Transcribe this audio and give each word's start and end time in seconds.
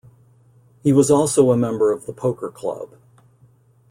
He 0.81 0.91
was 0.93 1.11
also 1.11 1.51
a 1.51 1.57
member 1.57 1.91
of 1.91 2.07
The 2.07 2.13
Poker 2.13 2.49
Club. 2.49 2.95